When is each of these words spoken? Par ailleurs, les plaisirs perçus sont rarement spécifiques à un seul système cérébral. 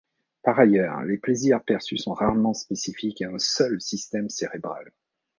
Par 0.41 0.57
ailleurs, 0.59 1.03
les 1.03 1.19
plaisirs 1.19 1.63
perçus 1.63 1.99
sont 1.99 2.13
rarement 2.15 2.55
spécifiques 2.55 3.21
à 3.21 3.29
un 3.29 3.37
seul 3.37 3.79
système 3.79 4.29
cérébral. 4.29 4.91